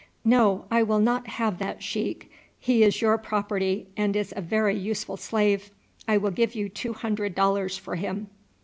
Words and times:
"No, 0.25 0.65
I 0.71 0.81
will 0.81 0.97
not 0.97 1.27
have 1.27 1.59
that, 1.59 1.83
sheik; 1.83 2.31
he 2.59 2.81
is 2.81 3.03
your 3.03 3.19
property, 3.19 3.85
and 3.95 4.15
is 4.15 4.33
a 4.35 4.41
very 4.41 4.75
useful 4.75 5.15
slave. 5.15 5.69
I 6.07 6.17
will 6.17 6.31
give 6.31 6.55
you 6.55 6.69
two 6.69 6.93
hundred 6.93 7.35
dollars 7.35 7.77
for 7.77 7.95
him." 7.95 8.25